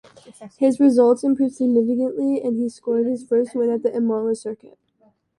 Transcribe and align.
His 0.57 0.79
results 0.79 1.23
improved 1.23 1.53
significantly 1.53 2.41
and 2.41 2.57
he 2.57 2.69
scored 2.69 3.05
his 3.05 3.23
first 3.23 3.53
win 3.53 3.69
at 3.69 3.83
the 3.83 3.95
Imola 3.95 4.33
Circuit. 4.35 4.79